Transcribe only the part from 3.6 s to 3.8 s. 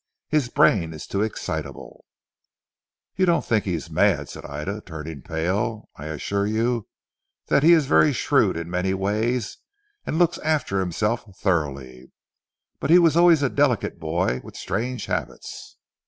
he